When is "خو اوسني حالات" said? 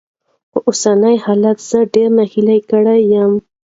0.51-1.57